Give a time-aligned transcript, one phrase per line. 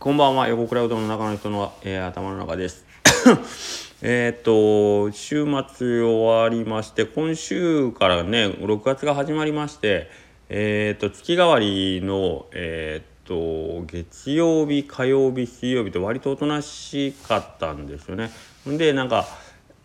[0.00, 0.48] こんばんは。
[0.48, 2.86] 横倉うどんの中の人の、えー、頭の中です。
[4.00, 10.08] えっと週末終わりまして今週からね6月が始まりまして
[10.48, 18.30] えっ、と月替わりのえっ、と月曜日火曜日水曜日と割とおとなしかったんですよね。
[18.66, 19.26] でなんか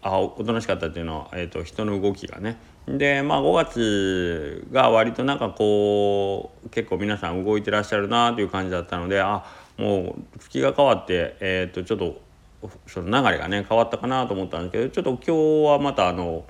[0.01, 2.55] あおとなしかったっていうのは、えーと、人の動きがね。
[2.87, 9.43] でまあ5月が割となんかこう結構皆さん動いてらっしゃるなという感じだったのであ
[9.77, 12.21] もう月が変わって、えーと、ちょっと
[12.87, 16.45] その流れがね変わったかなと思ったんですけどちょっと今日はまたあの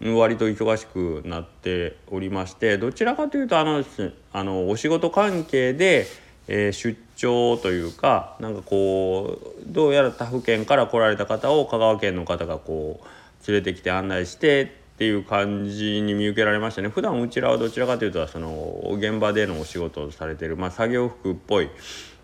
[0.00, 3.84] 割と忙しくなっておりましてどちらかというとあの
[4.32, 6.06] あのお仕事関係で、
[6.48, 14.66] えー、出張というかなんかこうどうやら他府県から来られた方を香川県の方がこう連れてきて案内してっ
[14.96, 16.88] ていう感じに見受けられましたね。
[16.88, 21.70] 普段うちらはどちらかというとその現場でのお仕事をされてる、まあ、作業服っぽい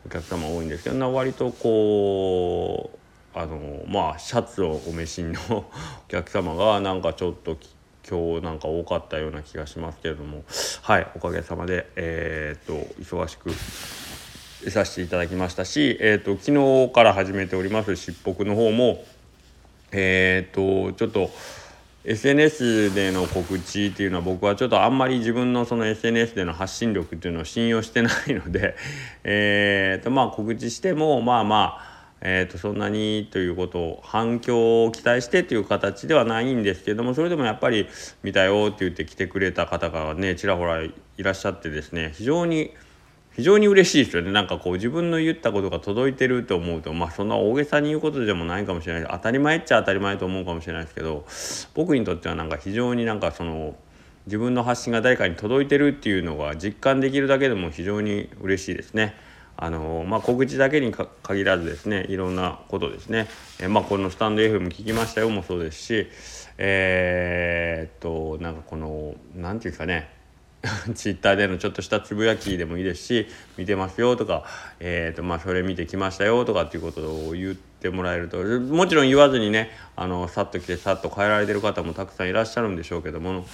[0.06, 2.90] お客様多いんですけど割とこ
[3.34, 5.64] うあのまあシャツをお召しのお
[6.06, 7.58] 客様が なんかちょっと
[8.08, 10.44] 今日なんか多かったような気がしますけれども
[10.82, 13.50] はいおかげさまでえー、っと忙しく
[14.70, 19.04] させていただきましたし、えーと、昨日から始めておりますしっぽくの方も
[19.90, 21.30] えっ、とちょっと
[22.08, 28.76] SNS での告知っていうのは僕はちょっとあんまり自分のその SNS での発信力っていうのを信用してないので
[29.24, 37.88] えーとまあ告知してもまあまあえーとそんなにということを反響を期待してという形ではないんですけどもそれでもやっぱり
[38.22, 42.70] 見たよって言って来てくれた方がねちらほらいらっしゃってですね非常に
[43.36, 51.26] 非常に嬉しいですよねなんかこう自分の言ったことが届いてると思うとまあそんな大げさに言うことでもないかもしれない当たり前っちゃ当たり前と思うかもしれないですけど
[51.74, 53.76] 僕にとってはなんか非常になんかその
[54.24, 59.14] 自分の発信が誰かに届いてるっていうのが実感できるだけでも非常に嬉しいですね。
[59.58, 63.26] あのまあ、告知だけに限らずですねいろんなことですね、
[63.58, 66.06] えまあ、このスタンド FM 聞きましたよもそうですし
[66.58, 70.15] えー、っとなんかこの何て言うんですかね
[70.94, 74.44] ツイッターでのちょっとしたつぶやきでもいいですし見てますよとか、
[74.80, 83.46] えーとまあ、それ見てきましたよとかっていうことを言ってもらえるともちろん言わずにねあのさっと来てさっと帰られてる方もたくさんいらっしゃるんでしょうけども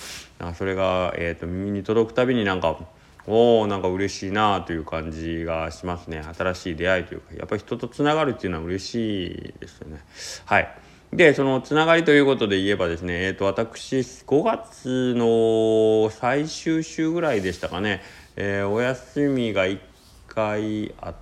[0.56, 2.78] それが、えーと、耳に届くたびになんか
[3.26, 6.22] おおなんか嬉しいなという感じがしますね。
[6.36, 10.00] 新しい出会いというかやっぱり人とつながるっていうのは嬉しいですよね。
[10.44, 10.74] はい。
[11.12, 18.00] でそのつながりということで言えばですね、えーと、私5月の最終週ぐらいでしたかね、
[18.34, 19.78] えー、お休みが1
[20.28, 21.14] 回あ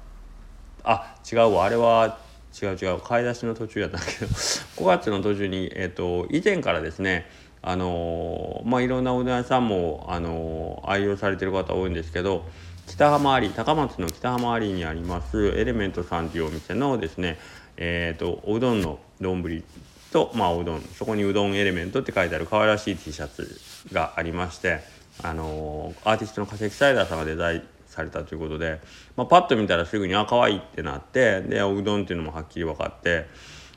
[0.85, 1.65] あ違うわ。
[1.65, 2.19] あれは
[2.63, 3.01] 違う違う。
[3.01, 4.27] 買い出しの途中やったんだけど。
[4.79, 7.27] 5月の途中に、えーと、以前からですね
[7.61, 12.45] あの、まあいろんなおうどん屋さんも、あの、愛用されてる方多いんですけど
[12.91, 17.39] 北浜アリ高松の北浜アリにありますエレメントさんというお店のですね
[17.77, 19.65] えーと、おうどんの丼
[20.13, 23.59] と、まあ、おうどんそこにうどんエレメントって書いてある可愛らしい T シャツ
[23.93, 24.81] がありまして、
[25.23, 28.81] あのー、アーティストの化石サイダーさんがデザインされたということで、
[29.17, 33.27] まあ、パッと見たらすぐにあ可愛いってなってでおうどんっていうのもはっきり分かって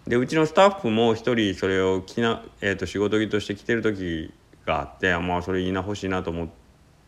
[0.05, 4.33] でうちのスタッフも一人それを着な、えーと、仕事着として着てる時
[4.65, 6.47] があってまあそれいいな欲しいなと思っ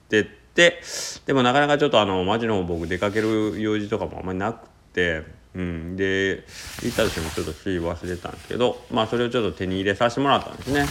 [0.08, 0.82] てて
[1.26, 5.24] でもなかなかちょっとあの街の僕出かける用事とかもあんまりなくて。
[5.56, 6.44] うん、で
[6.84, 10.86] 行った時もちょっとつい忘れたんですけどまあそれをちょっと手に入れさせてもらったんですね。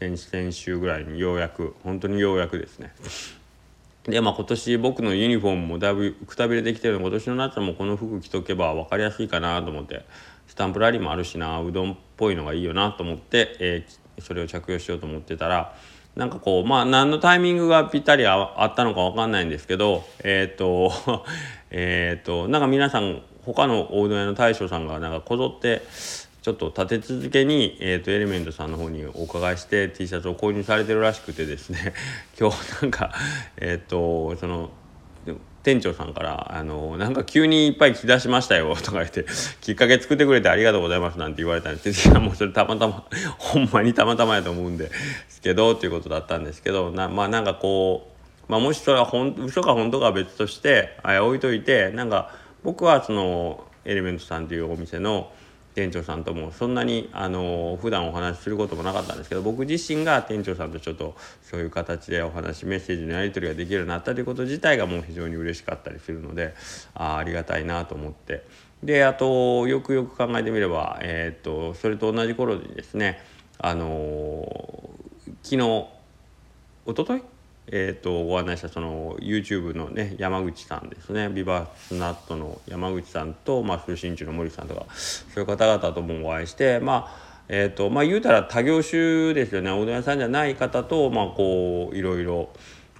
[0.00, 1.76] 先先週ぐらいにようやく。
[1.84, 2.92] 本当にようやくですね。
[4.04, 10.04] でまあ今年僕のユニフォームもだいぶくたびれてきてるので今年の夏もこの服着とけば分かりやすいかなと思って
[10.46, 15.76] スタンプラリーもあるしなうどんっぽいのがいいよなと思って、えー、それを着用しようと思ってたら
[16.16, 21.24] なんかこうまあ何のタイミングがぴったりあったのか分かんないんですけどえっ、 ー、と
[21.70, 25.82] えっとなんか皆さん他の大うどん屋の大将さんがなんかこぞって
[26.42, 31.92] ちょっと立て続けに、えーと、エレメントさんの方にお伺いして T シャツを購入されてるらしくてですね。
[32.38, 33.12] 今日なんか
[33.58, 34.70] えっ、ー、とその
[35.24, 39.26] でも店長さんから「あのなんか急にいっぱい着出しましたよ」 とか言って
[39.60, 42.08] 「きっかけ作ってくれてありがとうございます」なんて言われたんです。
[42.08, 43.04] けどもうそれたまたま
[43.38, 44.90] ほんまにたまたまやと思うんで
[45.28, 48.10] すけどっていうことだったんですけどなまあなんかこ
[48.48, 52.30] う、まあ、もしそれはほん嘘か本当かは別としてあ置いといてなんか
[52.62, 55.30] 僕はそのエレメントさんというお店の
[55.74, 66.54] 店長さんともそんなにあの普段お話しすることもなかったんですけど僕自身が店長さんとちょっとそういう形でお話メッセージのやり取りができるようになったということ自体がもう非常に嬉しかったりするので
[66.94, 68.44] あありがたいなと思って。
[68.82, 73.22] であとよくよく考えてみれば、えー、っとそれと同じ頃にですね
[73.58, 74.90] あの
[75.42, 75.86] 昨日
[76.86, 77.22] おととい
[77.72, 92.50] えーと、ご案内したその YouTube のね山口さんですねビバスナットの山口さんと、まあ、通信中の森さんとかそういう方々ともお会いしてまあえーとまあ、言うたら他業種ですよねおうどん屋さんじゃない方と、まあ、こういろいろ。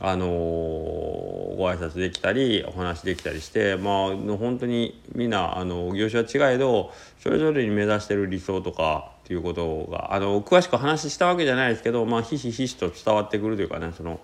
[0.02, 14.20] あのー、ご挨拶できたりお話できたりしてまあ本当にみんなあの業種は違えどそれぞれに目指してる理想とかっていうことがあの詳しく話したわけじゃないですけどまあひしひしと伝わってくるというかねその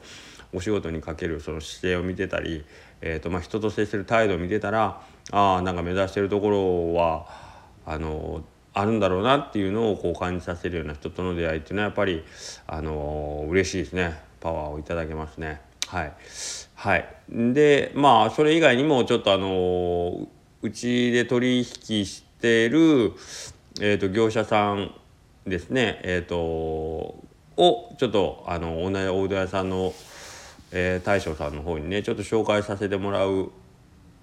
[0.53, 2.65] お仕事にかけるその姿勢を見てたり、
[3.01, 5.03] えーとまあ、人と接する態度を見てたら
[5.33, 7.27] ああんか目指してるところは
[7.85, 8.43] あの
[8.75, 12.25] あるんだろうなっていうのをこう感じさせるような人との出会いっていうのはやっぱり
[12.67, 14.21] あの嬉しいですね。
[14.41, 15.61] パワーをいただけますね。
[15.89, 16.13] はい、
[16.75, 20.29] はい、でまあそれ以外にもちょっとあの
[20.63, 23.13] うちで取引してる、
[23.81, 24.93] えーと、業者さん
[25.47, 26.01] ですね。
[26.03, 26.37] えっ、ー、と
[27.57, 29.95] をちょっとあの同じおうどん屋さんの、
[30.73, 33.51] えー、大将さんの方にねちょっと紹介させてもらう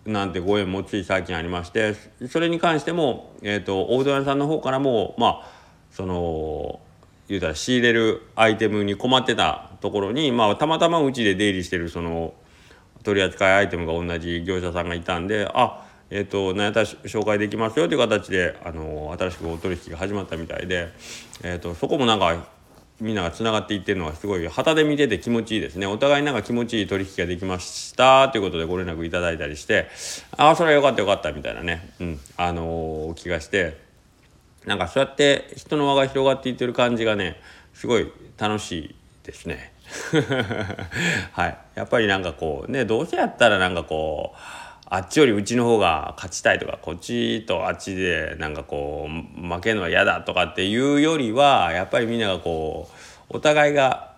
[0.05, 1.95] なんてご縁もつい最近ありまして
[2.29, 5.49] それに関しても、えーと、おうどん屋さんの方からもまあ
[5.91, 6.79] その
[7.29, 12.33] 言うたら仕入れるアイテムに困ってたところに、まあ、たまたまうちで出入りしてるその
[13.03, 20.89] 取り扱いアイテムが同じ業者さんがいたんであえっ、ー、と何やったら紹介できますよという形であの新しくお取引が始まったみたいで、
[21.43, 22.45] えーと、そこもなんか
[23.01, 25.85] みんながつながっていってるのがすごい旗で見てて気持ちいいですね。
[25.87, 28.29] お互いなんか気持ちいい取引ができました。
[28.29, 29.89] ということでご連絡いただいたりして
[30.37, 32.19] ああそれはよかったよかったみたいなね、うん。
[32.37, 33.81] あのー、気がして。
[34.65, 37.41] なんかそうやって人の輪が広がっていってる感じがね
[37.73, 39.73] すごい楽しいですね。
[41.33, 41.57] はい。
[41.75, 44.37] やっぱりなんかこうねどうせやったらなんかこう
[44.93, 52.91] あっちよりうちの方が勝ちたいとかこっちとあっちでなんかこう負けるのは嫌だとかっていうよりはやっぱりみんながこ
[53.31, 54.13] うお互いが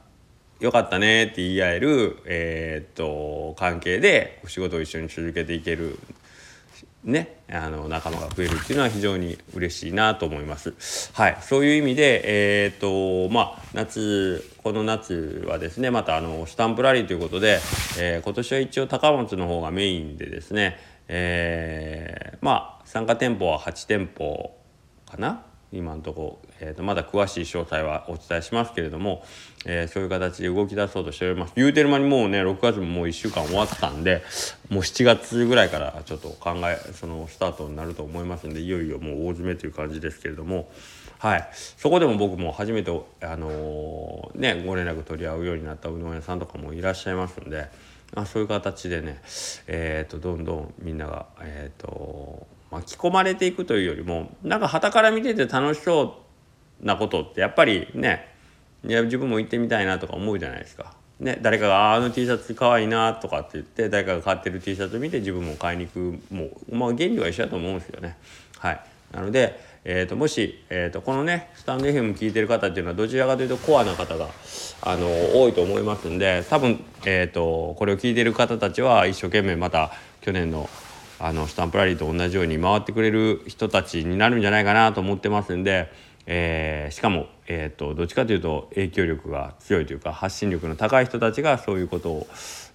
[0.59, 5.97] 良かったねって言い合える、えー、っと関係でお仕事を一緒に続けていける。
[7.05, 11.11] ね、あの仲間が増えるっていうのは非常に嬉しいなと思います。
[11.13, 12.21] はい、そういう意味で、
[12.63, 12.77] えー、っ
[13.29, 17.59] とまあ、夏この夏はですねまたあのスタンプラリーということで、
[17.99, 24.57] えー、今年は一応高松の方がメインでですね、えー、まあ参加店舗は8店舗
[25.05, 29.23] かな今のところ、えー、とまだ詳しい詳細はお伝えしますけれども、
[29.65, 34.23] えー、そういう形で動き出そうとしております言うてる間にもうね6月ももう1週間終わったんで
[34.69, 40.69] もう7月ぐらいからちょっと考えそのスタートになると思いますんでいよいよもう大詰めという感じですけれども。
[41.17, 42.91] はい、そこでも僕も初めて、
[43.21, 47.69] あのー、ね、ご連絡取り合うようになったうどん屋さんとかもいらっしゃいますんで、
[48.13, 49.21] あ、そういう形でね、
[49.65, 52.45] えーと、どんどんみんなが、えーと
[52.75, 56.17] 巻き込まれていくというよりもなんか傍から見てて楽しそ
[56.81, 58.33] うなことってやっぱりね
[58.85, 60.93] いや自分も行ってみたいなとか思うじゃないですか。
[61.17, 65.99] ね、誰かが「あの T シャツかわいいな」とかって言って誰かが買ってる T シャツ見て自分も買いに行く
[66.29, 68.17] もう、まあ、原理は一緒だと思うんですよね。
[68.59, 68.81] はい、
[69.13, 74.27] なので、えーと、もし、えーと、このねスタンド FM 聞いてる方っていうのはどちらかというとコアな方が
[74.81, 75.07] あの
[75.41, 80.69] 多いと思いますんで多分、えーとこれを聞いてる方たちは一生懸命また去年の
[81.19, 85.89] あのスタンプラリーと同じように回ってくれる人たちになるんじゃないかなと思ってますんで、
[86.25, 92.27] えー、しかも、えーと、どっちかというと影響力が強いというか発信力の高い人たちがそういうこと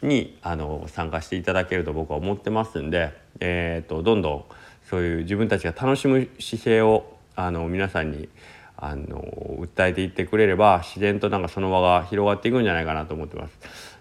[0.02, 4.44] にあの参加していただけると僕は思ってますんで、えーと、どんどん
[4.88, 7.04] そういう自分たちが楽しむ姿勢を
[7.36, 8.28] あの皆さんに
[8.76, 9.20] あの
[9.60, 13.58] 訴えていってくれれば自然となんかその輪が広がっていくんじゃないかなと思ってます。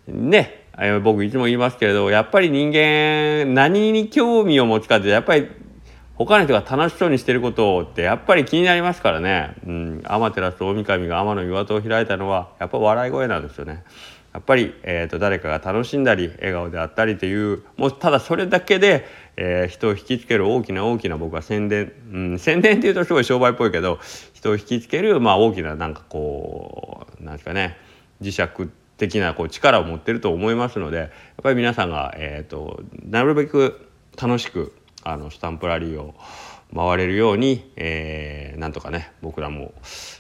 [0.08, 0.68] ね
[1.03, 5.50] 僕いつも言いますけれどやっぱり人間何に興味を持つかってやっぱり
[6.15, 13.83] 他の人が楽しそうにしてることってやっぱり気になりますからね、うん、天照大神が天の岩戸を開いたのはやっぱ笑い声なんですよね。
[14.33, 19.05] やっぱり、えーと、誰かが楽しんだり笑顔であったりというもうただそれだけで、
[19.38, 23.98] えー、人を引きつける大きな大きな僕は宣伝、うん、宣伝っていうとすごい商売っぽいけど
[24.33, 27.77] 人を引きつける、まあ、大きななんかこうなんですかね
[28.21, 31.10] 磁石って的なこう力を持ってると思いますのでやっ
[31.41, 33.89] ぱり皆さんが、えーと、なるべく
[34.22, 36.13] 楽しくあのスタンプラリーを
[36.75, 39.74] 回れるように、えー、なんとかね僕らも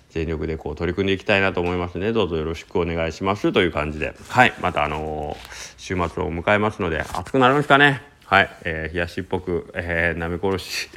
[0.09, 4.15] 全力でこう取り組んでいきたいなと思いますのでどうぞよろしくお願いしますという感じで。
[4.29, 8.01] はいまたあのー、週末を迎えますので暑くなるんですかね。
[8.25, 10.89] はい、えー、冷やしっぽく、えー、なめ殺し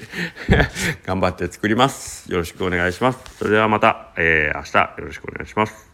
[1.07, 2.31] 頑張って作ります。
[2.31, 3.39] よろしくお願いします。
[3.39, 5.92] それではまた、えー、明日よろしくお願いします。